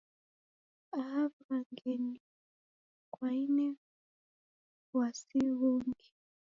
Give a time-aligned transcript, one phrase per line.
[0.99, 2.17] Aho w'ughangenyi
[3.13, 3.67] kwaine
[4.93, 6.07] w'wasi ghungi?